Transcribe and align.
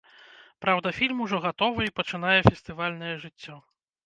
Праўда, 0.65 0.93
фільм 0.99 1.21
ужо 1.25 1.41
гатовы 1.43 1.81
і 1.89 1.93
пачынае 2.01 2.39
фестывальнае 2.49 3.13
жыццё. 3.29 3.61